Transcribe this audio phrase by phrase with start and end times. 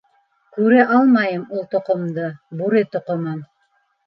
[0.55, 2.25] Күрә алмайым ул тоҡомдо,
[2.63, 3.45] бүре тоҡомон!